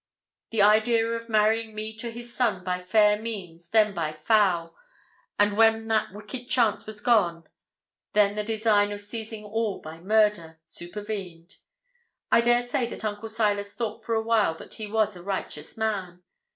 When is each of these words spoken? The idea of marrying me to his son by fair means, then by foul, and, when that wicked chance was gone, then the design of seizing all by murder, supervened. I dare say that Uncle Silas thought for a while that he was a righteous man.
The 0.49 0.63
idea 0.63 1.05
of 1.11 1.29
marrying 1.29 1.75
me 1.75 1.95
to 1.97 2.09
his 2.09 2.33
son 2.33 2.63
by 2.63 2.79
fair 2.79 3.21
means, 3.21 3.69
then 3.69 3.93
by 3.93 4.11
foul, 4.13 4.75
and, 5.37 5.55
when 5.55 5.87
that 5.89 6.11
wicked 6.11 6.49
chance 6.49 6.87
was 6.87 7.01
gone, 7.01 7.47
then 8.13 8.33
the 8.33 8.43
design 8.43 8.91
of 8.91 8.99
seizing 9.01 9.45
all 9.45 9.77
by 9.79 9.99
murder, 9.99 10.59
supervened. 10.65 11.57
I 12.31 12.41
dare 12.41 12.67
say 12.67 12.87
that 12.87 13.05
Uncle 13.05 13.29
Silas 13.29 13.75
thought 13.75 14.03
for 14.03 14.15
a 14.15 14.23
while 14.23 14.55
that 14.55 14.73
he 14.73 14.87
was 14.87 15.15
a 15.15 15.21
righteous 15.21 15.77
man. 15.77 16.23